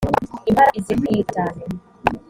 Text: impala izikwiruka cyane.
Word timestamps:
impala 0.49 0.71
izikwiruka 0.79 1.29
cyane. 1.33 1.61